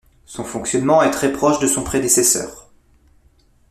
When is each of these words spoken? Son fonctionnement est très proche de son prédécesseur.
Son 0.25 0.43
fonctionnement 0.43 1.03
est 1.03 1.11
très 1.11 1.31
proche 1.31 1.59
de 1.59 1.67
son 1.67 1.83
prédécesseur. 1.83 2.71